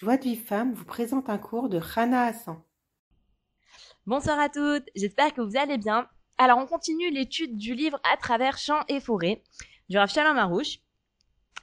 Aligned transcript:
Joie 0.00 0.16
de 0.16 0.22
vie 0.22 0.36
femme 0.36 0.74
vous 0.74 0.84
présente 0.84 1.28
un 1.28 1.38
cours 1.38 1.68
de 1.68 1.76
Rana 1.76 2.26
Hassan. 2.26 2.62
Bonsoir 4.06 4.38
à 4.38 4.48
toutes, 4.48 4.84
j'espère 4.94 5.34
que 5.34 5.40
vous 5.40 5.56
allez 5.56 5.76
bien. 5.76 6.08
Alors 6.36 6.58
on 6.58 6.66
continue 6.66 7.10
l'étude 7.10 7.56
du 7.56 7.74
livre 7.74 7.98
À 8.04 8.16
travers 8.16 8.58
champs 8.58 8.84
et 8.86 9.00
forêts 9.00 9.42
du 9.88 9.98
Rav 9.98 10.08
Shalom 10.08 10.38
Harouche. 10.38 10.78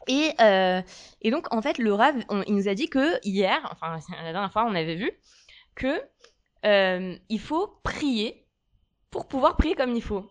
Et, 0.08 0.34
euh, 0.42 0.82
et 1.22 1.32
donc 1.32 1.48
en 1.54 1.62
fait 1.62 1.78
le 1.78 1.94
Rav, 1.94 2.26
il 2.46 2.56
nous 2.56 2.68
a 2.68 2.74
dit 2.74 2.90
que 2.90 3.26
hier, 3.26 3.70
enfin 3.72 4.00
la 4.22 4.34
dernière 4.34 4.52
fois 4.52 4.66
on 4.66 4.76
avait 4.76 4.96
vu, 4.96 5.10
que 5.74 6.02
euh, 6.66 7.18
il 7.30 7.40
faut 7.40 7.80
prier 7.84 8.46
pour 9.12 9.30
pouvoir 9.30 9.56
prier 9.56 9.76
comme 9.76 9.96
il 9.96 10.04
faut. 10.04 10.30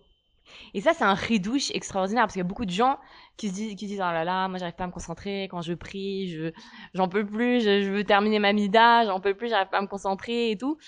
Et 0.75 0.81
ça, 0.81 0.93
c'est 0.93 1.05
un 1.05 1.15
ridouche 1.15 1.71
extraordinaire 1.73 2.25
parce 2.25 2.35
qu'il 2.35 2.41
y 2.41 2.45
a 2.45 2.49
beaucoup 2.49 2.65
de 2.65 2.71
gens 2.71 2.99
qui 3.37 3.49
se 3.49 3.55
disent, 3.55 3.75
qui 3.77 3.87
disent, 3.87 4.01
oh 4.01 4.13
là 4.13 4.25
là, 4.25 4.49
moi 4.49 4.59
j'arrive 4.59 4.75
pas 4.75 4.85
à 4.85 4.87
me 4.87 4.93
concentrer 4.93 5.45
quand 5.45 5.63
je 5.63 5.75
prie, 5.75 6.29
je, 6.29 6.53
j'en 6.95 7.09
peux 7.09 7.25
plus, 7.25 7.61
je, 7.61 7.91
veux 7.91 8.05
terminer 8.05 8.39
ma 8.39 8.53
mida, 8.53 9.05
j'en 9.05 9.21
peux 9.21 9.35
plus, 9.35 9.49
j'arrive 9.49 9.69
pas 9.69 9.79
à 9.79 9.83
me 9.83 9.87
concentrer 9.87 10.51
et 10.51 10.57
tout. 10.57 10.79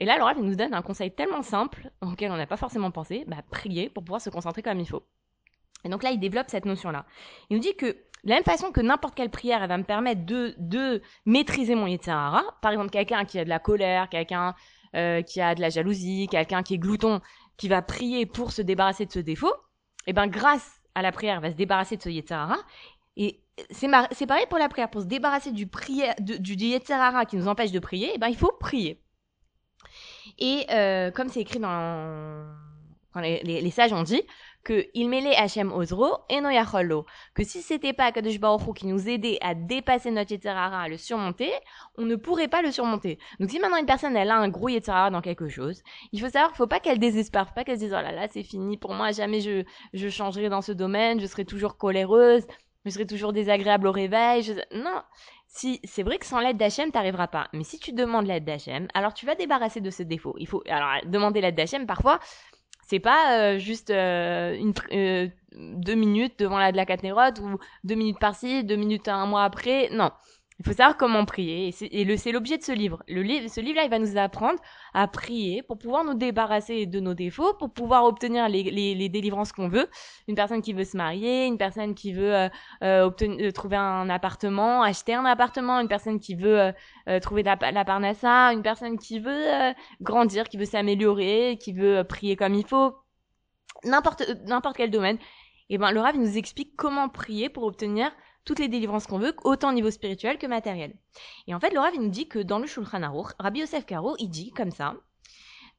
Et 0.00 0.04
là, 0.04 0.18
Laura, 0.18 0.34
il 0.34 0.42
nous 0.42 0.56
donne 0.56 0.74
un 0.74 0.82
conseil 0.82 1.12
tellement 1.14 1.42
simple, 1.42 1.90
auquel 2.00 2.32
on 2.32 2.36
n'a 2.36 2.46
pas 2.46 2.56
forcément 2.56 2.90
pensé, 2.90 3.24
bah, 3.28 3.36
prier 3.50 3.88
pour 3.88 4.04
pouvoir 4.04 4.20
se 4.20 4.30
concentrer 4.30 4.62
comme 4.62 4.80
il 4.80 4.88
faut. 4.88 5.04
Et 5.84 5.88
donc 5.88 6.02
là, 6.02 6.10
il 6.10 6.18
développe 6.18 6.48
cette 6.48 6.64
notion-là. 6.64 7.06
Il 7.50 7.56
nous 7.56 7.62
dit 7.62 7.74
que, 7.76 7.86
de 7.86 8.28
la 8.28 8.36
même 8.36 8.44
façon 8.44 8.70
que 8.70 8.80
n'importe 8.80 9.14
quelle 9.14 9.30
prière, 9.30 9.62
elle 9.62 9.68
va 9.68 9.78
me 9.78 9.84
permettre 9.84 10.24
de, 10.24 10.54
de 10.58 11.02
maîtriser 11.26 11.74
mon 11.74 11.86
Yetzirara. 11.86 12.42
Par 12.62 12.72
exemple, 12.72 12.90
quelqu'un 12.90 13.24
qui 13.24 13.38
a 13.38 13.44
de 13.44 13.48
la 13.48 13.58
colère, 13.58 14.08
quelqu'un 14.08 14.54
euh, 14.94 15.22
qui 15.22 15.40
a 15.40 15.54
de 15.54 15.60
la 15.62 15.70
jalousie, 15.70 16.28
quelqu'un 16.30 16.62
qui 16.62 16.74
est 16.74 16.78
glouton, 16.78 17.20
qui 17.56 17.68
va 17.68 17.82
prier 17.82 18.26
pour 18.26 18.52
se 18.52 18.62
débarrasser 18.62 19.06
de 19.06 19.12
ce 19.12 19.18
défaut, 19.18 19.54
et 20.06 20.10
eh 20.10 20.12
ben 20.12 20.26
grâce 20.26 20.80
à 20.94 21.02
la 21.02 21.12
prière, 21.12 21.40
va 21.40 21.50
se 21.50 21.56
débarrasser 21.56 21.96
de 21.96 22.02
ce 22.02 22.08
Yetzirara. 22.08 22.58
Et 23.16 23.40
c'est, 23.70 23.88
pareil 23.88 24.46
pour 24.48 24.58
la 24.58 24.68
prière. 24.68 24.90
Pour 24.90 25.02
se 25.02 25.06
débarrasser 25.06 25.52
du, 25.52 25.66
prière, 25.66 26.14
du, 26.18 26.56
qui 26.56 27.36
nous 27.36 27.48
empêche 27.48 27.70
de 27.70 27.78
prier, 27.78 28.10
eh 28.14 28.18
ben 28.18 28.28
il 28.28 28.36
faut 28.36 28.52
prier. 28.58 29.00
Et 30.38 30.66
euh, 30.70 31.10
comme 31.10 31.28
c'est 31.28 31.40
écrit 31.40 31.58
dans... 31.58 32.46
Les, 33.16 33.42
les 33.42 33.70
sages 33.70 33.92
ont 33.92 34.02
dit, 34.02 34.22
que 34.64 34.86
il 34.94 35.08
mêlait 35.08 35.34
Hachem 35.36 35.72
Ozro 35.72 36.18
et 36.28 36.40
Noyacholo. 36.40 37.04
Que 37.34 37.44
si 37.44 37.62
c'était 37.62 37.92
pas 37.92 38.12
Kadosh 38.12 38.38
Baruch 38.38 38.76
qui 38.76 38.86
nous 38.86 39.08
aidait 39.08 39.38
à 39.40 39.54
dépasser 39.54 40.10
notre 40.10 40.32
Yetzirara, 40.32 40.82
à 40.82 40.88
le 40.88 40.96
surmonter, 40.96 41.50
on 41.96 42.02
ne 42.02 42.16
pourrait 42.16 42.48
pas 42.48 42.62
le 42.62 42.70
surmonter. 42.70 43.18
Donc 43.40 43.50
si 43.50 43.58
maintenant 43.58 43.78
une 43.78 43.86
personne, 43.86 44.16
elle 44.16 44.30
a 44.30 44.36
un 44.36 44.48
gros 44.48 44.68
Yetzirara 44.68 45.10
dans 45.10 45.20
quelque 45.20 45.48
chose, 45.48 45.82
il 46.12 46.20
faut 46.20 46.28
savoir 46.28 46.48
qu'il 46.48 46.58
faut 46.58 46.66
pas 46.66 46.80
qu'elle 46.80 46.98
désespère, 46.98 47.48
faut 47.48 47.54
pas 47.54 47.64
qu'elle 47.64 47.78
se 47.78 47.84
dise, 47.84 47.94
oh 47.96 48.02
là 48.02 48.12
là, 48.12 48.28
c'est 48.30 48.42
fini, 48.42 48.76
pour 48.76 48.94
moi, 48.94 49.12
jamais 49.12 49.40
je, 49.40 49.64
je 49.92 50.08
changerai 50.08 50.48
dans 50.48 50.62
ce 50.62 50.72
domaine, 50.72 51.20
je 51.20 51.26
serai 51.26 51.44
toujours 51.44 51.76
coléreuse, 51.76 52.46
je 52.84 52.90
serai 52.90 53.06
toujours 53.06 53.32
désagréable 53.32 53.86
au 53.86 53.92
réveil. 53.92 54.54
Non, 54.74 55.02
si 55.46 55.80
c'est 55.84 56.02
vrai 56.02 56.18
que 56.18 56.26
sans 56.26 56.40
l'aide 56.40 56.56
d'Hachem, 56.56 56.90
t'arriveras 56.90 57.28
pas. 57.28 57.48
Mais 57.52 57.64
si 57.64 57.78
tu 57.78 57.92
demandes 57.92 58.26
l'aide 58.26 58.44
d'Hachem, 58.44 58.88
alors 58.94 59.14
tu 59.14 59.26
vas 59.26 59.34
débarrasser 59.34 59.80
de 59.80 59.90
ce 59.90 60.02
défaut. 60.02 60.34
Il 60.38 60.48
faut 60.48 60.62
alors 60.66 61.00
demander 61.06 61.40
l'aide 61.40 61.54
d'Hachem 61.54 61.86
parfois, 61.86 62.18
c'est 62.86 63.00
pas 63.00 63.38
euh, 63.38 63.58
juste 63.58 63.90
euh, 63.90 64.54
une, 64.54 64.74
euh, 64.92 65.28
deux 65.54 65.94
minutes 65.94 66.38
devant 66.38 66.58
la 66.58 66.72
de 66.72 66.76
la 66.76 66.86
ou 67.40 67.58
deux 67.84 67.94
minutes 67.94 68.18
par-ci, 68.18 68.64
deux 68.64 68.76
minutes 68.76 69.08
un 69.08 69.26
mois 69.26 69.44
après. 69.44 69.88
Non. 69.92 70.10
Il 70.64 70.68
faut 70.68 70.76
savoir 70.76 70.96
comment 70.96 71.24
prier. 71.24 71.74
Et 71.90 72.16
c'est 72.16 72.30
l'objet 72.30 72.56
de 72.56 72.62
ce 72.62 72.70
livre. 72.70 73.02
Le 73.08 73.22
livre, 73.22 73.48
ce 73.50 73.60
livre-là, 73.60 73.82
il 73.82 73.90
va 73.90 73.98
nous 73.98 74.16
apprendre 74.16 74.60
à 74.94 75.08
prier 75.08 75.60
pour 75.64 75.76
pouvoir 75.76 76.04
nous 76.04 76.14
débarrasser 76.14 76.86
de 76.86 77.00
nos 77.00 77.14
défauts, 77.14 77.54
pour 77.54 77.72
pouvoir 77.72 78.04
obtenir 78.04 78.48
les, 78.48 78.62
les, 78.62 78.94
les 78.94 79.08
délivrances 79.08 79.50
qu'on 79.50 79.66
veut. 79.66 79.88
Une 80.28 80.36
personne 80.36 80.62
qui 80.62 80.72
veut 80.72 80.84
se 80.84 80.96
marier, 80.96 81.46
une 81.46 81.58
personne 81.58 81.96
qui 81.96 82.12
veut 82.12 82.32
euh, 82.32 82.48
euh 82.84 83.02
obtenir, 83.02 83.44
euh, 83.44 83.50
trouver 83.50 83.74
un 83.74 84.08
appartement, 84.08 84.84
acheter 84.84 85.14
un 85.14 85.24
appartement, 85.24 85.80
une 85.80 85.88
personne 85.88 86.20
qui 86.20 86.36
veut 86.36 86.60
euh, 86.60 86.72
euh 87.08 87.18
trouver 87.18 87.42
la, 87.42 87.56
la, 87.72 87.84
parnassa, 87.84 88.52
une 88.52 88.62
personne 88.62 89.00
qui 89.00 89.18
veut 89.18 89.74
grandir, 90.00 90.48
qui 90.48 90.58
veut 90.58 90.64
s'améliorer, 90.64 91.58
qui 91.60 91.72
veut 91.72 92.04
prier 92.04 92.36
comme 92.36 92.54
il 92.54 92.64
faut. 92.64 92.94
N'importe 93.82 94.22
n'importe 94.46 94.76
quel 94.76 94.92
domaine. 94.92 95.18
Et 95.70 95.78
ben 95.78 95.90
le 95.90 95.98
Rav 95.98 96.16
nous 96.16 96.38
explique 96.38 96.76
comment 96.76 97.08
prier 97.08 97.48
pour 97.48 97.64
obtenir 97.64 98.12
toutes 98.44 98.58
les 98.58 98.68
délivrances 98.68 99.06
qu'on 99.06 99.18
veut, 99.18 99.34
autant 99.44 99.70
au 99.70 99.72
niveau 99.72 99.90
spirituel 99.90 100.38
que 100.38 100.46
matériel. 100.46 100.94
Et 101.46 101.54
en 101.54 101.60
fait, 101.60 101.72
le 101.72 101.80
Rav, 101.80 101.94
il 101.94 102.00
nous 102.00 102.08
dit 102.08 102.28
que 102.28 102.38
dans 102.38 102.58
le 102.58 102.66
Shulchan 102.66 103.02
Aruch, 103.02 103.32
Rabbi 103.38 103.60
Yosef 103.60 103.86
Karo, 103.86 104.16
il 104.18 104.28
dit 104.28 104.50
comme 104.50 104.70
ça, 104.70 104.94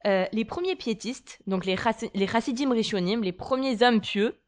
euh, 0.06 0.26
les 0.32 0.44
premiers 0.44 0.76
piétistes, 0.76 1.40
donc 1.46 1.64
les, 1.64 1.76
les 2.14 2.26
chassidim 2.26 2.70
rishonim, 2.70 3.22
les 3.22 3.32
premiers 3.32 3.82
hommes 3.82 4.00
pieux, 4.00 4.38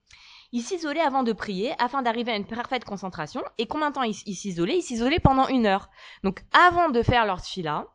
ils 0.53 0.63
s'isolaient 0.63 1.01
avant 1.01 1.23
de 1.23 1.33
prier 1.33 1.73
afin 1.79 2.03
d'arriver 2.03 2.33
à 2.33 2.37
une 2.37 2.47
parfaite 2.47 2.85
concentration. 2.85 3.43
Et 3.59 3.67
combien 3.67 3.91
de 3.91 3.95
temps 3.95 4.03
ils 4.03 4.15
s'isolaient? 4.15 4.79
Ils 4.79 4.83
s'isolaient 4.83 5.19
pendant 5.19 5.49
une 5.49 5.67
heure. 5.67 5.91
Donc 6.23 6.45
avant 6.53 6.89
de 6.89 7.03
faire 7.03 7.27
leur 7.27 7.41
tfila, 7.41 7.87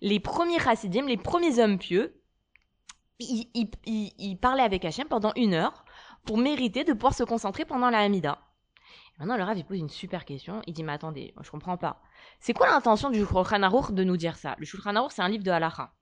les 0.00 0.20
premiers 0.20 0.58
chassidim, 0.58 1.06
les 1.06 1.16
premiers 1.16 1.58
hommes 1.58 1.78
pieux, 1.78 2.20
ils, 3.18 3.50
ils, 3.54 4.12
ils, 4.18 4.36
parlaient 4.36 4.62
avec 4.62 4.84
Hachem 4.84 5.08
pendant 5.08 5.32
une 5.36 5.54
heure 5.54 5.84
pour 6.24 6.38
mériter 6.38 6.84
de 6.84 6.92
pouvoir 6.92 7.14
se 7.14 7.24
concentrer 7.24 7.64
pendant 7.64 7.90
la 7.90 8.00
Hamida. 8.00 8.38
Maintenant, 9.18 9.36
le 9.36 9.44
Rav, 9.44 9.56
il 9.56 9.64
pose 9.64 9.78
une 9.78 9.88
super 9.88 10.24
question. 10.24 10.60
Il 10.66 10.74
dit, 10.74 10.82
mais 10.82 10.92
attendez, 10.92 11.32
je 11.40 11.50
comprends 11.50 11.78
pas. 11.78 12.02
C'est 12.38 12.52
quoi 12.52 12.68
l'intention 12.68 13.08
du 13.08 13.24
Shulchan 13.24 13.62
Aruch 13.62 13.92
de 13.92 14.04
nous 14.04 14.16
dire 14.18 14.36
ça? 14.36 14.56
Le 14.58 14.66
Shulchan 14.66 14.94
Aruch, 14.94 15.12
c'est 15.12 15.22
un 15.22 15.28
livre 15.28 15.44
de 15.44 15.50
halacha. 15.50 15.92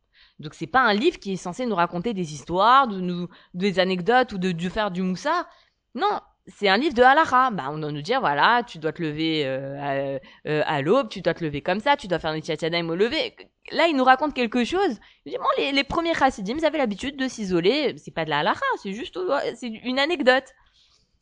Donc, 0.41 0.55
c'est 0.55 0.67
pas 0.67 0.81
un 0.81 0.95
livre 0.95 1.19
qui 1.21 1.35
est 1.35 1.37
censé 1.37 1.65
nous 1.65 1.77
raconter 1.77 2.13
des 2.13 2.35
histoires, 2.35 2.89
de 2.89 3.01
nous, 3.01 3.29
des 3.53 3.79
anecdotes 3.79 4.33
ou 4.33 4.39
de, 4.39 4.51
de 4.51 4.69
faire 4.69 4.91
du 4.91 5.03
moussa. 5.03 5.47
Non, 5.95 6.21
c'est 6.49 6.69
un 6.69 6.77
livre 6.77 6.95
de 6.95 7.03
halacha. 7.03 7.53
Bah, 7.53 7.67
on 7.71 7.79
doit 7.79 7.93
nous 7.93 8.03
dire, 8.03 8.19
voilà, 8.19 8.65
tu 8.65 8.79
dois 8.79 8.93
te 8.93 9.01
lever 9.01 9.47
euh, 9.47 9.79
à, 9.81 10.49
euh, 10.49 10.63
à 10.67 10.83
l'aube, 10.83 11.09
tu 11.09 11.21
dois 11.21 11.35
te 11.35 11.45
lever 11.45 11.63
comme 11.63 11.79
ça, 11.79 11.97
tu 11.97 12.09
dois 12.09 12.19
faire 12.19 12.33
des 12.33 12.41
tchatchadaim 12.41 12.89
au 12.89 12.97
lever. 12.97 13.37
Là, 13.71 13.87
il 13.87 13.97
nous 13.97 14.05
raconte 14.05 14.35
quelque 14.35 14.65
chose. 14.65 14.99
Bon, 15.25 15.47
les, 15.57 15.71
les 15.71 15.85
premiers 15.85 16.15
chassidim, 16.15 16.59
avaient 16.65 16.79
l'habitude 16.79 17.17
de 17.17 17.29
s'isoler. 17.29 17.95
C'est 17.97 18.11
pas 18.11 18.25
de 18.25 18.31
la 18.31 18.41
halacha, 18.41 18.65
c'est 18.83 18.93
juste, 18.93 19.17
c'est 19.55 19.69
une 19.69 20.01
anecdote. 20.01 20.49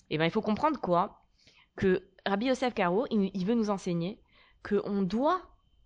Et 0.09 0.17
eh 0.17 0.19
ben, 0.19 0.25
il 0.25 0.31
faut 0.31 0.43
comprendre 0.43 0.81
quoi? 0.81 1.22
Que 1.77 2.03
Rabbi 2.27 2.47
Yosef 2.47 2.75
Karo, 2.75 3.07
il, 3.11 3.47
veut 3.47 3.55
nous 3.55 3.71
enseigner 3.71 4.21
qu'on 4.63 5.03
doit 5.03 5.41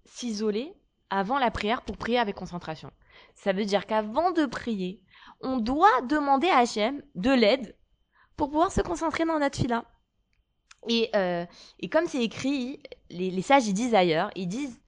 s'isoler 0.04 0.74
avant 1.10 1.38
la 1.38 1.50
prière 1.50 1.82
pour 1.82 1.96
prier 1.96 2.18
avec 2.18 2.36
concentration. 2.36 2.90
Ça 3.34 3.52
veut 3.52 3.64
dire 3.64 3.86
qu'avant 3.86 4.32
de 4.32 4.44
prier, 4.46 5.02
on 5.40 5.58
doit 5.58 6.02
demander 6.02 6.48
à 6.48 6.58
Hachem 6.58 7.02
de 7.14 7.30
l'aide 7.30 7.76
pour 8.36 8.50
pouvoir 8.50 8.72
se 8.72 8.82
concentrer 8.82 9.24
dans 9.24 9.38
notre 9.38 9.58
fila. 9.58 9.84
Et, 10.88 11.10
euh, 11.16 11.46
et 11.80 11.88
comme 11.88 12.06
c'est 12.06 12.22
écrit, 12.22 12.82
les, 13.10 13.42
sages 13.42 13.66
ils 13.66 13.74
disent 13.74 13.94
ailleurs, 13.94 14.30
ils 14.36 14.46
disent, 14.46 14.80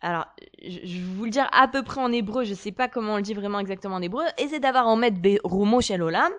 alors 0.00 0.26
je, 0.62 0.78
vais 0.78 1.14
vous 1.16 1.24
le 1.24 1.30
dire 1.30 1.48
à 1.52 1.68
peu 1.68 1.82
près 1.82 2.00
en 2.00 2.12
hébreu, 2.12 2.44
je 2.44 2.54
sais 2.54 2.72
pas 2.72 2.88
comment 2.88 3.14
on 3.14 3.16
le 3.16 3.22
dit 3.22 3.34
vraiment 3.34 3.58
exactement 3.58 3.96
en 3.96 4.02
hébreu, 4.02 4.24
essayez 4.38 4.60
d'avoir 4.60 4.86
en 4.86 4.96
mettre 4.96 5.18
Rumo 5.44 5.80
Shel 5.80 6.02
Olam, 6.02 6.32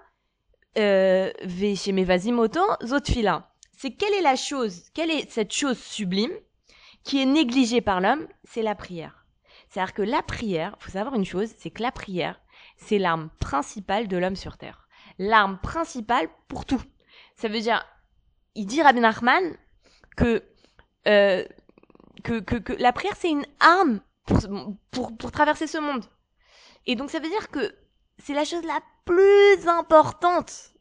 euh, 0.78 1.32
Veshemevazimoto 1.44 2.62
Zotfila 2.84 3.55
c'est 3.78 3.92
quelle 3.92 4.14
est 4.14 4.22
la 4.22 4.36
chose, 4.36 4.84
quelle 4.94 5.12
est 5.12 5.30
cette 5.30 5.54
chose 5.54 5.78
sublime 5.80 6.32
qui 7.04 7.22
est 7.22 7.26
négligée 7.26 7.82
par 7.82 8.02
l'homme? 8.02 8.28
C'est 8.44 8.62
la 8.62 8.76
prière. 8.76 9.26
C'est-à-dire 9.70 9.94
que 9.94 10.02
la 10.02 10.22
prière, 10.22 10.76
faut 10.80 10.92
savoir 10.92 11.16
une 11.16 11.26
chose, 11.26 11.50
c'est 11.58 11.70
que 11.70 11.82
la 11.82 11.92
prière, 11.92 12.40
c'est 12.78 12.98
l'arme 12.98 13.30
principale 13.40 14.08
de 14.08 14.18
l'homme 14.18 14.36
sur 14.36 14.58
terre. 14.58 14.88
L'arme 15.18 15.60
principale 15.62 16.30
pour 16.48 16.66
tout. 16.66 16.82
Ça 17.36 17.48
veut 17.48 17.60
dire, 17.60 17.86
il 18.56 18.66
dit 18.66 18.82
Rabbi 18.82 19.00
Nachman 19.00 19.58
que, 20.16 20.44
euh, 21.08 21.46
que, 22.24 22.40
que, 22.40 22.56
que, 22.56 22.74
la 22.74 22.94
prière, 22.94 23.16
c'est 23.18 23.30
une 23.30 23.46
arme 23.60 24.00
pour, 24.26 24.40
pour, 24.92 25.18
pour 25.18 25.32
traverser 25.32 25.68
ce 25.68 25.78
monde. 25.78 26.06
Et 26.86 26.96
donc 26.96 27.10
ça 27.10 27.20
veut 27.20 27.30
dire 27.30 27.50
que 27.50 27.76
c'est 28.18 28.34
la 28.34 28.46
chose 28.46 28.64
la 28.64 28.80
plus 29.04 29.68
importante. 29.68 30.72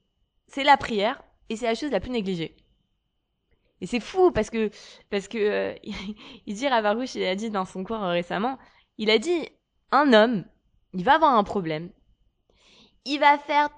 C'est 0.47 0.65
la 0.65 0.77
prière 0.77 1.23
et 1.49 1.57
c'est 1.57 1.67
la 1.67 1.75
chose 1.75 1.91
la 1.91 2.01
plus 2.01 2.11
négligée. 2.11 2.57
Et 3.85 3.87
c'est 3.87 4.01
fou 4.01 4.31
parce 4.31 4.49
que 4.49 4.71
parce 5.11 5.29
que 5.29 5.37
euh, 5.37 5.75
il 6.47 6.55
dit 6.55 6.67
Ravarouche, 6.67 7.17
il 7.17 7.25
a 7.25 7.35
dit 7.35 7.51
dans 7.51 7.67
son 7.67 7.85
cours 7.85 8.01
récemment, 8.01 8.59
il 8.97 9.11
a 9.11 9.19
dit 9.19 9.47
un 9.93 10.15
homme, 10.15 10.45
il 10.95 11.05
va 11.05 11.17
avoir 11.17 11.35
un 11.35 11.45
problème, 11.45 11.91
il 13.05 13.19
va 13.19 13.37
faire 13.37 13.69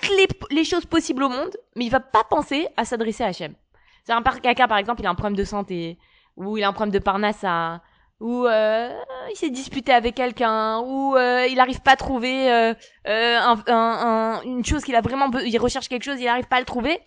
toutes 0.00 0.10
les, 0.50 0.64
choses 0.64 0.84
possibles 0.84 1.22
au 1.22 1.28
monde, 1.28 1.56
mais 1.76 1.84
il 1.84 1.90
va 1.90 2.00
pas 2.00 2.24
penser 2.24 2.66
à 2.76 2.84
s'adresser 2.84 3.22
à 3.22 3.28
Hachem. 3.28 3.54
C'est 4.02 4.12
un 4.12 4.22
quelqu'un 4.22 4.66
par 4.66 4.78
exemple, 4.78 5.02
il 5.02 5.06
a 5.06 5.10
un 5.10 5.14
problème 5.14 5.36
de 5.36 5.44
santé, 5.44 5.96
ou 6.36 6.56
il 6.56 6.64
a 6.64 6.68
un 6.68 6.72
problème 6.72 6.92
de 6.92 6.98
parnassa, 6.98 7.82
ou 8.18 8.46
euh, 8.46 8.90
il 9.30 9.36
s'est 9.36 9.50
disputé 9.50 9.92
avec 9.92 10.16
quelqu'un, 10.16 10.80
ou 10.80 11.14
euh, 11.14 11.46
il 11.48 11.54
n'arrive 11.54 11.82
pas 11.82 11.92
à 11.92 11.96
trouver 11.96 12.50
euh, 12.50 12.74
euh, 13.06 13.38
un, 13.38 13.62
un, 13.68 14.42
une 14.42 14.64
chose 14.64 14.82
qu'il 14.82 14.96
a 14.96 15.02
vraiment, 15.02 15.30
il 15.38 15.56
recherche 15.58 15.86
quelque 15.86 16.02
chose, 16.02 16.18
il 16.18 16.24
n'arrive 16.24 16.48
pas 16.48 16.56
à 16.56 16.60
le 16.60 16.66
trouver 16.66 17.00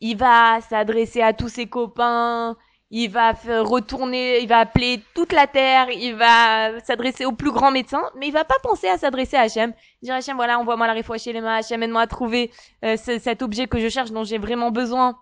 il 0.00 0.16
va 0.16 0.60
s'adresser 0.60 1.22
à 1.22 1.32
tous 1.32 1.48
ses 1.48 1.66
copains, 1.66 2.56
il 2.90 3.10
va 3.10 3.32
retourner, 3.32 4.40
il 4.40 4.48
va 4.48 4.58
appeler 4.58 5.02
toute 5.14 5.32
la 5.32 5.46
terre, 5.46 5.90
il 5.90 6.14
va 6.14 6.78
s'adresser 6.80 7.24
au 7.24 7.32
plus 7.32 7.50
grand 7.50 7.70
médecin, 7.70 8.02
mais 8.16 8.28
il 8.28 8.32
va 8.32 8.44
pas 8.44 8.58
penser 8.62 8.88
à 8.88 8.98
s'adresser 8.98 9.36
à 9.36 9.42
Hachem. 9.42 9.72
Dire 10.02 10.14
Hachem, 10.14 10.36
voilà, 10.36 10.58
envoie-moi 10.58 10.86
la 10.86 10.94
les 10.94 11.40
mains, 11.40 11.56
Hachem, 11.56 11.82
aide-moi 11.82 12.02
à 12.02 12.06
trouver 12.06 12.52
euh, 12.84 12.96
cet 12.96 13.42
objet 13.42 13.66
que 13.66 13.80
je 13.80 13.88
cherche, 13.88 14.12
dont 14.12 14.24
j'ai 14.24 14.38
vraiment 14.38 14.70
besoin. 14.70 15.18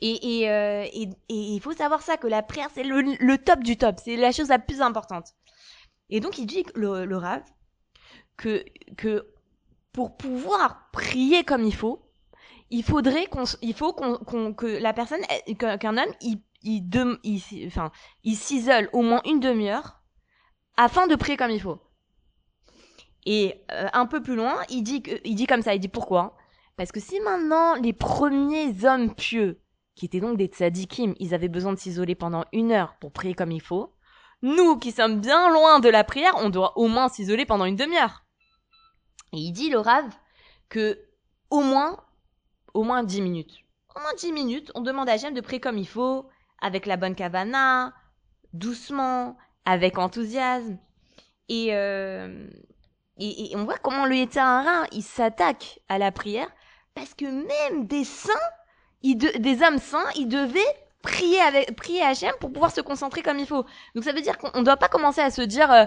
Et, 0.00 0.40
et, 0.40 0.50
euh, 0.50 0.84
et, 0.92 1.08
et 1.28 1.34
il 1.34 1.60
faut 1.60 1.72
savoir 1.72 2.02
ça, 2.02 2.16
que 2.16 2.26
la 2.26 2.42
prière, 2.42 2.68
c'est 2.74 2.84
le, 2.84 3.02
le 3.02 3.38
top 3.38 3.60
du 3.60 3.76
top. 3.76 3.96
C'est 4.02 4.16
la 4.16 4.32
chose 4.32 4.48
la 4.48 4.58
plus 4.58 4.82
importante. 4.82 5.28
Et 6.10 6.20
donc, 6.20 6.38
il 6.38 6.46
dit, 6.46 6.64
le, 6.74 7.04
le 7.04 7.16
Rav, 7.16 7.42
que, 8.36 8.64
que 8.96 9.26
pour 9.92 10.16
pouvoir 10.16 10.88
prier 10.92 11.44
comme 11.44 11.64
il 11.64 11.74
faut, 11.74 12.03
il 12.70 12.82
faudrait 12.82 13.26
qu'on, 13.26 13.44
il 13.62 13.74
faut 13.74 13.92
qu'on, 13.92 14.54
que 14.54 14.66
la 14.66 14.92
personne, 14.92 15.20
qu'un 15.58 15.98
homme, 15.98 16.12
il, 16.20 16.40
il, 16.62 16.88
il, 17.22 17.66
enfin, 17.66 17.90
il 18.22 18.36
s'isole 18.36 18.88
au 18.92 19.02
moins 19.02 19.20
une 19.24 19.40
demi-heure 19.40 20.00
afin 20.76 21.06
de 21.06 21.14
prier 21.14 21.36
comme 21.36 21.50
il 21.50 21.60
faut. 21.60 21.78
Et 23.26 23.62
euh, 23.70 23.88
un 23.92 24.06
peu 24.06 24.22
plus 24.22 24.36
loin, 24.36 24.56
il 24.68 24.82
dit, 24.82 25.46
comme 25.46 25.62
ça, 25.62 25.74
il 25.74 25.80
dit 25.80 25.88
pourquoi? 25.88 26.36
Parce 26.76 26.92
que 26.92 27.00
si 27.00 27.20
maintenant 27.20 27.74
les 27.74 27.92
premiers 27.92 28.84
hommes 28.84 29.14
pieux, 29.14 29.60
qui 29.94 30.06
étaient 30.06 30.20
donc 30.20 30.36
des 30.36 30.46
tzadikim, 30.46 31.14
ils 31.20 31.34
avaient 31.34 31.48
besoin 31.48 31.72
de 31.72 31.78
s'isoler 31.78 32.16
pendant 32.16 32.44
une 32.52 32.72
heure 32.72 32.96
pour 33.00 33.12
prier 33.12 33.34
comme 33.34 33.52
il 33.52 33.62
faut, 33.62 33.94
nous 34.42 34.76
qui 34.76 34.90
sommes 34.90 35.20
bien 35.20 35.50
loin 35.50 35.80
de 35.80 35.88
la 35.88 36.04
prière, 36.04 36.34
on 36.38 36.50
doit 36.50 36.76
au 36.76 36.88
moins 36.88 37.08
s'isoler 37.08 37.46
pendant 37.46 37.64
une 37.64 37.76
demi-heure. 37.76 38.24
Et 39.32 39.38
il 39.38 39.52
dit, 39.52 39.70
le 39.70 39.78
Rav, 39.78 40.04
que 40.68 40.98
au 41.50 41.62
moins, 41.62 42.04
au 42.74 42.82
moins 42.82 43.02
10 43.02 43.22
minutes. 43.22 43.64
Au 43.96 44.00
moins 44.00 44.14
10 44.16 44.32
minutes, 44.32 44.72
on 44.74 44.80
demande 44.80 45.08
à 45.08 45.12
Hachem 45.12 45.34
de 45.34 45.40
prier 45.40 45.60
comme 45.60 45.78
il 45.78 45.88
faut, 45.88 46.26
avec 46.60 46.86
la 46.86 46.96
bonne 46.96 47.14
kavana, 47.14 47.94
doucement, 48.52 49.36
avec 49.64 49.98
enthousiasme. 49.98 50.78
Et, 51.48 51.68
euh, 51.74 52.46
et, 53.18 53.52
et 53.52 53.56
on 53.56 53.64
voit 53.64 53.78
comment 53.78 54.06
le 54.06 54.16
Yetzirara, 54.16 54.84
il 54.92 55.02
s'attaque 55.02 55.80
à 55.88 55.98
la 55.98 56.10
prière, 56.10 56.48
parce 56.94 57.14
que 57.14 57.24
même 57.24 57.86
des 57.86 58.04
saints, 58.04 58.32
des 59.02 59.62
hommes 59.62 59.78
saints, 59.78 60.10
ils 60.16 60.28
devaient 60.28 60.60
prier 61.02 61.40
avec 61.40 61.76
prier 61.76 62.02
Hachem 62.02 62.32
pour 62.40 62.50
pouvoir 62.50 62.72
se 62.72 62.80
concentrer 62.80 63.22
comme 63.22 63.38
il 63.38 63.46
faut. 63.46 63.64
Donc 63.94 64.04
ça 64.04 64.12
veut 64.12 64.22
dire 64.22 64.38
qu'on 64.38 64.58
ne 64.58 64.64
doit 64.64 64.78
pas 64.78 64.88
commencer 64.88 65.20
à 65.20 65.30
se 65.30 65.42
dire 65.42 65.70
euh, 65.70 65.84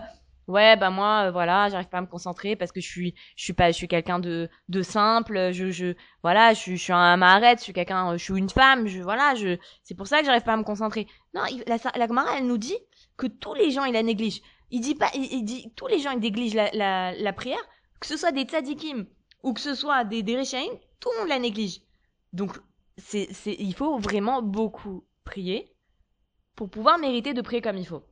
ouais 0.47 0.77
bah 0.77 0.89
moi 0.89 1.25
euh, 1.27 1.31
voilà 1.31 1.69
j'arrive 1.69 1.89
pas 1.89 1.97
à 1.97 2.01
me 2.01 2.07
concentrer 2.07 2.55
parce 2.55 2.71
que 2.71 2.79
je 2.81 2.87
suis 2.87 3.15
je 3.35 3.43
suis 3.43 3.53
pas 3.53 3.71
je 3.71 3.77
suis 3.77 3.87
quelqu'un 3.87 4.19
de 4.19 4.49
de 4.69 4.81
simple 4.81 5.51
je 5.51 5.69
je 5.71 5.95
voilà 6.23 6.53
je 6.53 6.71
je 6.71 6.75
suis 6.75 6.93
un 6.93 7.17
maharet 7.17 7.55
je 7.57 7.63
suis 7.63 7.73
quelqu'un 7.73 8.15
je 8.17 8.23
suis 8.23 8.37
une 8.37 8.49
femme 8.49 8.87
je 8.87 9.01
voilà 9.01 9.35
je 9.35 9.57
c'est 9.83 9.95
pour 9.95 10.07
ça 10.07 10.19
que 10.19 10.25
j'arrive 10.25 10.43
pas 10.43 10.53
à 10.53 10.57
me 10.57 10.63
concentrer. 10.63 11.07
Non 11.33 11.41
il- 11.49 11.63
la 11.67 11.77
la 11.95 12.07
Gemara 12.07 12.37
elle 12.37 12.47
nous 12.47 12.57
dit 12.57 12.77
que 13.17 13.27
tous 13.27 13.53
les 13.53 13.71
gens 13.71 13.83
ils 13.85 13.93
la 13.93 14.03
négligent. 14.03 14.41
Il 14.71 14.81
dit 14.81 14.95
pas 14.95 15.09
il, 15.15 15.23
il 15.33 15.43
dit 15.43 15.71
tous 15.75 15.87
les 15.87 15.99
gens 15.99 16.11
ils 16.11 16.19
négligent 16.19 16.55
la, 16.55 16.69
la 16.73 17.13
la 17.13 17.33
prière 17.33 17.59
que 17.99 18.07
ce 18.07 18.17
soit 18.17 18.31
des 18.31 18.43
tzadikim 18.43 19.05
ou 19.43 19.53
que 19.53 19.61
ce 19.61 19.75
soit 19.75 20.03
des 20.03 20.23
des 20.23 20.35
tout 20.99 21.09
le 21.13 21.19
monde 21.19 21.29
la 21.29 21.39
néglige. 21.39 21.81
Donc 22.33 22.57
c'est, 22.97 23.27
c'est, 23.31 23.55
il 23.59 23.73
faut 23.73 23.97
vraiment 23.99 24.41
beaucoup 24.41 25.05
prier 25.23 25.71
pour 26.55 26.69
pouvoir 26.69 26.97
mériter 26.97 27.33
de 27.33 27.41
prier 27.41 27.61
comme 27.61 27.77
il 27.77 27.85
faut. 27.87 28.03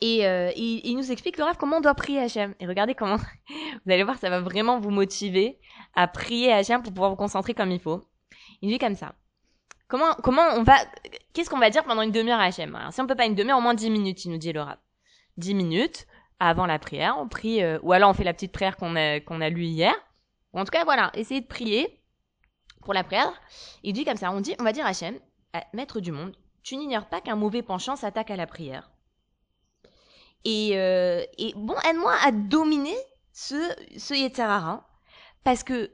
Et 0.00 0.26
euh, 0.26 0.50
il, 0.56 0.80
il 0.84 0.96
nous 0.96 1.12
explique 1.12 1.38
le 1.38 1.44
rêve 1.44 1.56
comment 1.58 1.78
on 1.78 1.80
doit 1.80 1.94
prier 1.94 2.20
Hachem. 2.20 2.54
Et 2.60 2.66
regardez 2.66 2.94
comment, 2.94 3.16
vous 3.86 3.92
allez 3.92 4.04
voir, 4.04 4.18
ça 4.18 4.30
va 4.30 4.40
vraiment 4.40 4.78
vous 4.78 4.90
motiver 4.90 5.58
à 5.94 6.08
prier 6.08 6.52
Hachem 6.52 6.82
pour 6.82 6.92
pouvoir 6.92 7.10
vous 7.10 7.16
concentrer 7.16 7.54
comme 7.54 7.70
il 7.70 7.80
faut. 7.80 8.02
Il 8.60 8.70
dit 8.70 8.78
comme 8.78 8.96
ça. 8.96 9.14
Comment, 9.88 10.14
comment 10.22 10.42
on 10.56 10.62
va, 10.62 10.76
qu'est-ce 11.32 11.50
qu'on 11.50 11.58
va 11.58 11.70
dire 11.70 11.84
pendant 11.84 12.02
une 12.02 12.10
demi-heure 12.10 12.40
à 12.40 12.44
Hachem? 12.44 12.78
Si 12.90 13.00
on 13.00 13.06
peut 13.06 13.14
pas 13.14 13.26
une 13.26 13.34
demi-heure, 13.34 13.58
au 13.58 13.62
moins 13.62 13.74
dix 13.74 13.90
minutes, 13.90 14.24
il 14.24 14.30
nous 14.30 14.38
dit 14.38 14.52
le 14.52 14.62
rap. 14.62 14.80
Dix 15.36 15.54
minutes 15.54 16.06
avant 16.40 16.66
la 16.66 16.78
prière, 16.78 17.16
on 17.18 17.28
prie, 17.28 17.62
euh, 17.62 17.78
ou 17.82 17.92
alors 17.92 18.10
on 18.10 18.14
fait 18.14 18.24
la 18.24 18.32
petite 18.32 18.52
prière 18.52 18.76
qu'on 18.76 18.96
a, 18.96 19.20
qu'on 19.20 19.40
a 19.40 19.48
lue 19.48 19.64
hier. 19.64 19.94
En 20.52 20.64
tout 20.64 20.70
cas, 20.70 20.84
voilà, 20.84 21.10
essayez 21.14 21.40
de 21.40 21.46
prier 21.46 22.02
pour 22.82 22.94
la 22.94 23.04
prière. 23.04 23.32
Il 23.82 23.92
dit 23.92 24.04
comme 24.04 24.16
ça, 24.16 24.30
on 24.30 24.40
dit, 24.40 24.54
on 24.58 24.64
va 24.64 24.72
dire 24.72 24.86
à 24.86 24.90
Hachem, 24.90 25.18
à 25.52 25.64
maître 25.72 26.00
du 26.00 26.12
monde, 26.12 26.36
tu 26.62 26.76
n'ignores 26.76 27.06
pas 27.06 27.20
qu'un 27.20 27.36
mauvais 27.36 27.62
penchant 27.62 27.96
s'attaque 27.96 28.30
à 28.30 28.36
la 28.36 28.46
prière. 28.46 28.90
Et, 30.44 30.78
euh, 30.78 31.24
et 31.38 31.54
bon, 31.56 31.74
aide-moi 31.88 32.14
à 32.22 32.30
dominer 32.30 32.96
ce, 33.32 33.56
ce 33.96 34.14
Yetzirara, 34.14 34.86
parce 35.42 35.62
que 35.62 35.90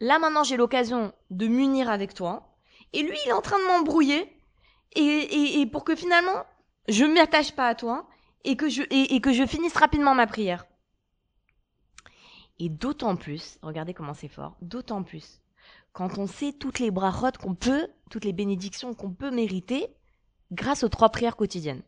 là 0.00 0.18
maintenant 0.18 0.44
j'ai 0.44 0.56
l'occasion 0.56 1.12
de 1.30 1.48
m'unir 1.48 1.90
avec 1.90 2.14
toi, 2.14 2.56
et 2.92 3.02
lui 3.02 3.16
il 3.24 3.28
est 3.28 3.32
en 3.32 3.42
train 3.42 3.58
de 3.58 3.66
m'embrouiller, 3.66 4.32
et, 4.94 5.00
et, 5.00 5.60
et 5.60 5.66
pour 5.66 5.84
que 5.84 5.96
finalement 5.96 6.44
je 6.88 7.04
ne 7.04 7.14
m'attache 7.14 7.52
pas 7.52 7.68
à 7.68 7.74
toi, 7.74 8.06
et 8.44 8.56
que, 8.56 8.68
je, 8.68 8.82
et, 8.82 9.14
et 9.14 9.20
que 9.20 9.32
je 9.32 9.44
finisse 9.46 9.76
rapidement 9.76 10.14
ma 10.14 10.26
prière. 10.26 10.64
Et 12.60 12.68
d'autant 12.68 13.16
plus, 13.16 13.58
regardez 13.62 13.94
comment 13.94 14.14
c'est 14.14 14.28
fort, 14.28 14.56
d'autant 14.62 15.02
plus 15.02 15.40
quand 15.92 16.18
on 16.18 16.28
sait 16.28 16.52
toutes 16.52 16.78
les 16.78 16.92
brachot 16.92 17.38
qu'on 17.40 17.56
peut, 17.56 17.88
toutes 18.08 18.24
les 18.24 18.32
bénédictions 18.32 18.94
qu'on 18.94 19.10
peut 19.10 19.32
mériter 19.32 19.88
grâce 20.52 20.84
aux 20.84 20.88
trois 20.88 21.08
prières 21.08 21.34
quotidiennes. 21.36 21.82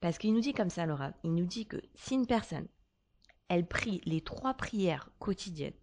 Parce 0.00 0.18
qu'il 0.18 0.32
nous 0.32 0.40
dit 0.40 0.52
comme 0.52 0.70
ça, 0.70 0.86
Laura, 0.86 1.12
il 1.24 1.34
nous 1.34 1.46
dit 1.46 1.66
que 1.66 1.80
si 1.94 2.14
une 2.14 2.26
personne, 2.26 2.68
elle 3.48 3.66
prie 3.66 4.00
les 4.04 4.20
trois 4.20 4.54
prières 4.54 5.10
quotidiennes 5.18 5.74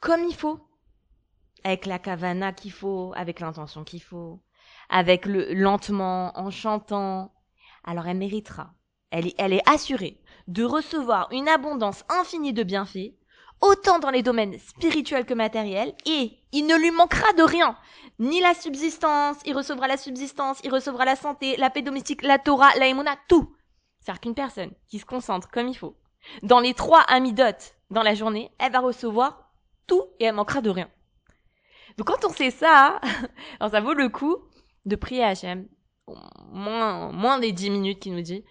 comme 0.00 0.22
il 0.24 0.34
faut, 0.34 0.60
avec 1.64 1.86
la 1.86 1.98
kavana 1.98 2.52
qu'il 2.52 2.72
faut, 2.72 3.12
avec 3.16 3.40
l'intention 3.40 3.82
qu'il 3.82 4.02
faut, 4.02 4.40
avec 4.88 5.26
le 5.26 5.52
lentement, 5.54 6.38
en 6.38 6.50
chantant, 6.50 7.34
alors 7.84 8.06
elle 8.06 8.18
méritera, 8.18 8.74
elle 9.10 9.26
est, 9.26 9.34
elle 9.38 9.52
est 9.52 9.68
assurée 9.68 10.20
de 10.46 10.64
recevoir 10.64 11.28
une 11.32 11.48
abondance 11.48 12.04
infinie 12.08 12.52
de 12.52 12.62
bienfaits 12.62 13.17
autant 13.60 13.98
dans 13.98 14.10
les 14.10 14.22
domaines 14.22 14.58
spirituels 14.58 15.24
que 15.24 15.34
matériels, 15.34 15.94
et 16.06 16.38
il 16.52 16.66
ne 16.66 16.76
lui 16.76 16.90
manquera 16.90 17.32
de 17.32 17.42
rien. 17.42 17.76
Ni 18.18 18.40
la 18.40 18.54
subsistance, 18.54 19.36
il 19.44 19.56
recevra 19.56 19.86
la 19.86 19.96
subsistance, 19.96 20.60
il 20.64 20.72
recevra 20.72 21.04
la 21.04 21.16
santé, 21.16 21.56
la 21.56 21.70
paix 21.70 21.82
domestique, 21.82 22.22
la 22.22 22.38
Torah, 22.38 22.70
la 22.78 22.86
émona, 22.86 23.16
tout. 23.28 23.54
C'est-à-dire 24.00 24.20
qu'une 24.20 24.34
personne 24.34 24.72
qui 24.88 24.98
se 24.98 25.04
concentre 25.04 25.50
comme 25.50 25.68
il 25.68 25.76
faut, 25.76 25.96
dans 26.42 26.60
les 26.60 26.74
trois 26.74 27.02
amidotes 27.02 27.74
dans 27.90 28.02
la 28.02 28.14
journée, 28.14 28.50
elle 28.58 28.72
va 28.72 28.80
recevoir 28.80 29.50
tout 29.86 30.04
et 30.18 30.24
elle 30.24 30.34
manquera 30.34 30.60
de 30.60 30.70
rien. 30.70 30.90
Donc 31.96 32.06
quand 32.06 32.24
on 32.24 32.32
sait 32.32 32.50
ça, 32.50 33.00
alors 33.60 33.72
ça 33.72 33.80
vaut 33.80 33.94
le 33.94 34.08
coup 34.08 34.36
de 34.84 34.96
prier 34.96 35.24
Hachem, 35.24 35.68
moins, 36.50 37.12
moins 37.12 37.38
des 37.38 37.52
10 37.52 37.70
minutes 37.70 38.00
qu'il 38.00 38.14
nous 38.14 38.22
dit, 38.22 38.44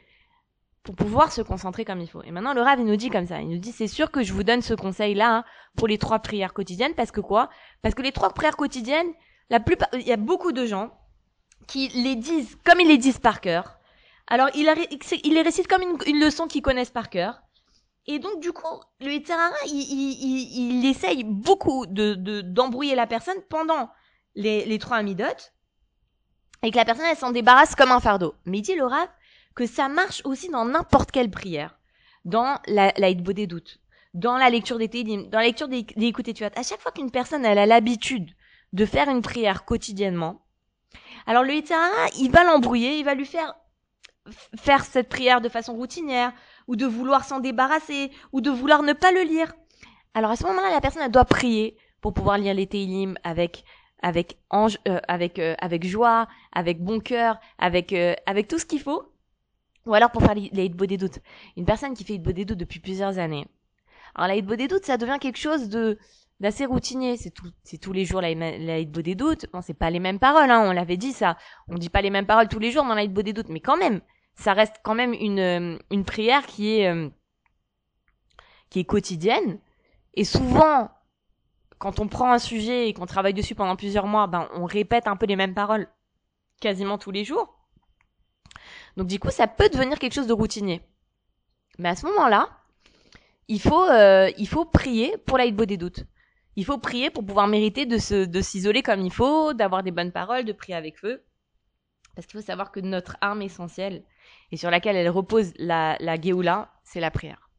pour 0.88 0.95
pouvoir 0.95 1.34
se 1.34 1.42
concentrer 1.42 1.84
comme 1.84 2.00
il 2.00 2.07
faut. 2.07 2.24
Et 2.24 2.31
maintenant, 2.31 2.54
le 2.54 2.62
Rav, 2.62 2.80
il 2.80 2.86
nous 2.86 2.95
dit 2.95 3.10
comme 3.10 3.28
ça. 3.28 3.42
Il 3.42 3.50
nous 3.50 3.57
dit, 3.57 3.74
c'est 3.74 3.88
sûr 3.88 4.10
que 4.10 4.24
je 4.24 4.31
vous 4.31 4.44
donne 4.44 4.62
ce 4.62 4.74
conseil-là 4.74 5.39
hein, 5.39 5.44
pour 5.75 5.89
les 5.89 5.98
trois 5.98 6.19
prières 6.19 6.54
quotidiennes, 6.54 6.94
parce 6.95 7.12
que 7.12 7.19
quoi? 7.19 7.50
Parce 7.81 7.94
que 7.94 8.01
les 8.01 8.13
trois 8.13 8.30
prières 8.30 8.56
quotidiennes, 8.56 9.07
la 9.50 9.60
plupart, 9.60 9.89
il 9.92 10.07
y 10.07 10.13
a 10.13 10.18
beaucoup 10.18 10.54
de 10.54 10.66
gens 10.66 10.98
qui 11.68 11.89
les 11.89 12.16
disent 12.16 12.57
comme 12.63 12.80
ils 12.80 12.88
les 12.88 12.98
disent 12.98 13.19
par 13.19 13.42
cœur. 13.42 13.80
Alors, 14.28 14.47
il, 14.56 14.64
les 14.64 15.42
récite 15.42 15.68
comme 15.68 15.81
une, 15.81 16.19
leçon 16.21 16.47
qu'ils 16.47 16.62
connaissent 16.62 16.90
par 16.90 17.09
cœur. 17.09 17.42
Et 18.06 18.19
donc, 18.19 18.40
du 18.40 18.54
coup, 18.54 18.81
le 19.02 19.12
Yitzhara, 19.12 19.52
il, 19.66 20.80
il, 20.80 20.85
essaye 20.85 21.26
beaucoup 21.26 21.85
de, 21.85 22.14
de, 22.14 22.40
d'embrouiller 22.40 22.95
la 22.95 23.07
personne 23.07 23.42
pendant 23.50 23.90
les, 24.35 24.64
les 24.64 24.80
trois 24.80 24.97
amidotes, 24.97 25.54
et 26.64 26.71
que 26.71 26.78
la 26.78 26.85
personne, 26.85 27.06
elle 27.12 27.18
s'en 27.18 27.31
débarrasse 27.31 27.76
comme 27.76 27.92
un 27.92 28.00
fardeau. 28.00 28.35
Mais 28.45 28.59
il 28.59 28.62
dit, 28.62 28.76
le 28.76 28.85
Rav, 28.85 29.09
que 29.57 29.66
ça 29.66 29.90
marche 29.90 30.21
aussi 30.23 30.49
dans 30.49 30.66
n'importe 30.66 31.11
quelle 31.11 31.31
prière. 31.31 31.80
Dans 32.26 32.59
la, 32.68 32.94
la 32.97 33.14
des 33.14 33.47
doutes, 33.47 33.80
dans 34.14 34.37
la 34.37 34.49
lecture 34.52 34.78
des 34.78 34.87
télim, 34.87 35.30
dans 35.30 35.40
la 35.40 35.45
lecture 35.45 35.68
des, 35.68 35.81
des 35.83 36.06
écoutes. 36.06 36.30
À 36.56 36.64
chaque 36.64 36.80
fois 36.80 36.92
qu'une 36.92 37.09
personne 37.09 37.44
elle 37.44 37.57
a 37.57 37.66
l'habitude 37.66 38.30
de 38.73 38.85
faire 38.85 39.09
une 39.09 39.23
prière 39.23 39.66
quotidiennement, 39.66 40.45
alors 41.26 41.44
le 41.44 41.54
Yitzhara, 41.54 42.07
il 42.19 42.30
va 42.30 42.44
l'embrouiller, 42.44 42.99
il 42.99 43.06
va 43.06 43.16
lui 43.16 43.26
faire 43.26 43.56
faire 44.57 44.85
cette 44.85 45.09
prière 45.09 45.42
de 45.42 45.49
façon 45.49 45.73
routinière, 45.73 46.33
ou 46.68 46.76
de 46.76 46.85
vouloir 46.85 47.23
s'en 47.26 47.40
débarrasser, 47.40 48.11
ou 48.33 48.42
de 48.42 48.52
vouloir 48.52 48.83
ne 48.83 48.94
pas 48.94 49.11
le 49.11 49.21
lire. 49.21 49.54
Alors 50.14 50.31
à 50.31 50.35
ce 50.35 50.44
moment-là, 50.44 50.69
la 50.69 50.81
personne 50.81 51.02
elle 51.02 51.11
doit 51.11 51.26
prier 51.26 51.78
pour 52.02 52.14
pouvoir 52.14 52.37
lire 52.37 52.54
les 52.54 52.68
télim 52.68 53.18
avec 53.23 53.64
avec 54.04 54.37
ange, 54.52 54.78
euh, 54.87 54.99
avec 55.07 55.40
euh, 55.40 55.56
avec 55.59 55.87
joie, 55.87 56.28
avec 56.52 56.83
bon 56.83 56.99
cœur, 56.99 57.40
avec 57.57 57.94
euh, 57.94 58.14
avec 58.28 58.47
tout 58.47 58.59
ce 58.59 58.66
qu'il 58.66 58.81
faut 58.81 59.17
ou 59.88 59.94
alors 59.94 60.12
pour 60.12 60.22
faire 60.22 60.36
les 60.36 60.66
hitbo 60.66 60.86
des 60.86 60.98
doutes. 60.98 61.20
Une 61.56 61.66
personne 61.66 61.94
qui 61.94 62.04
fait 62.04 62.16
hitbo 62.16 62.32
des 62.32 62.46
doutes 62.46 62.60
depuis 62.60 62.80
plusieurs 62.80 63.18
années. 63.18 63.48
Alors 64.16 64.28
la 64.28 64.36
hitbo 64.36 64.56
des 64.56 64.68
doutes, 64.68 64.86
ça 64.86 64.98
devient 64.98 65.18
quelque 65.20 65.40
chose 65.40 65.70
de 65.70 65.98
d'assez 66.40 66.66
routinier. 66.66 67.18
C'est 67.18 67.32
tout, 67.32 67.52
c'est 67.64 67.78
tous 67.78 67.94
les 67.94 68.06
jours 68.06 68.22
la, 68.22 68.34
la 68.34 68.80
hitbo 68.80 69.02
des 69.02 69.16
doutes. 69.16 69.48
Bon, 69.52 69.62
c'est 69.62 69.74
pas 69.74 69.90
les 69.90 70.00
mêmes 70.00 70.20
paroles, 70.20 70.52
hein, 70.52 70.64
on 70.68 70.72
l'avait 70.72 70.98
dit 70.98 71.14
ça. 71.14 71.38
On 71.68 71.76
dit 71.76 71.90
pas 71.90 72.02
les 72.02 72.10
mêmes 72.10 72.26
paroles 72.26 72.48
tous 72.48 72.60
les 72.60 72.72
jours 72.72 72.84
dans 72.84 72.96
la 72.96 73.04
hitbo 73.04 73.22
des 73.22 73.34
doutes, 73.34 73.50
mais 73.50 73.62
quand 73.62 73.78
même, 73.78 74.02
ça 74.36 74.54
reste 74.54 74.76
quand 74.84 74.96
même 74.96 75.14
une 75.14 75.80
une 75.90 76.06
prière 76.06 76.46
qui 76.46 76.80
est 76.80 76.90
euh, 76.90 77.10
qui 78.70 78.80
est 78.80 78.86
quotidienne. 78.86 79.60
Et 80.14 80.24
souvent, 80.24 80.90
quand 81.80 82.00
on 82.00 82.08
prend 82.08 82.32
un 82.32 82.40
sujet 82.40 82.90
et 82.90 82.94
qu'on 82.94 83.06
travaille 83.06 83.34
dessus 83.34 83.56
pendant 83.56 83.76
plusieurs 83.76 84.08
mois, 84.08 84.28
ben 84.28 84.50
on 84.54 84.66
répète 84.66 85.08
un 85.08 85.16
peu 85.16 85.26
les 85.26 85.36
mêmes 85.36 85.54
paroles 85.54 85.88
quasiment 86.60 86.98
tous 86.98 87.12
les 87.12 87.24
jours. 87.24 87.56
Donc 88.97 89.07
du 89.07 89.19
coup, 89.19 89.30
ça 89.30 89.47
peut 89.47 89.69
devenir 89.69 89.99
quelque 89.99 90.13
chose 90.13 90.27
de 90.27 90.33
routinier. 90.33 90.81
Mais 91.77 91.89
à 91.89 91.95
ce 91.95 92.06
moment-là, 92.07 92.49
il 93.47 93.61
faut, 93.61 93.85
euh, 93.85 94.30
il 94.37 94.47
faut 94.47 94.66
prier 94.66 95.16
pour 95.25 95.37
la 95.37 95.49
des 95.49 95.77
doutes. 95.77 96.04
il 96.56 96.66
faut 96.66 96.80
prier 96.80 97.11
pour 97.11 97.23
pouvoir 97.23 97.47
mériter 97.47 97.85
de 97.85 97.99
se, 97.99 98.25
de 98.25 98.42
s'isoler 98.42 98.81
comme 98.81 99.01
il 99.01 99.11
faut, 99.11 99.54
d'avoir 99.54 99.83
des 99.83 99.92
bonnes 99.92 100.11
paroles, 100.11 100.44
de 100.44 100.51
prier 100.51 100.75
avec 100.75 100.97
feu. 100.97 101.23
Parce 102.16 102.25
qu'il 102.25 102.39
faut 102.39 102.45
savoir 102.45 102.71
que 102.71 102.80
notre 102.80 103.16
arme 103.21 103.44
essentielle 103.44 104.04
et 104.51 104.57
sur 104.57 104.71
laquelle 104.71 104.95
elle 104.95 105.09
repose 105.09 105.54
la, 105.57 105.95
la 105.99 106.19
Géoula, 106.19 106.71
c'est 106.83 106.99
la 106.99 107.11
prière. 107.11 107.49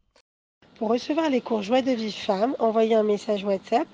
Pour 0.79 0.89
recevoir 0.89 1.31
les 1.31 1.41
cours 1.41 1.63
Joie 1.63 1.83
de 1.83 1.93
Vive 1.93 2.13
Femme, 2.13 2.57
envoyez 2.59 2.97
un 2.97 3.05
message 3.05 3.45
WhatsApp 3.45 3.87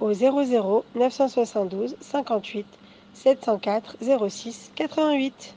au 0.00 0.12
00 0.12 0.84
972 0.96 1.96
58 2.00 2.66
704 3.14 3.96
06 4.28 4.72
88. 4.74 5.54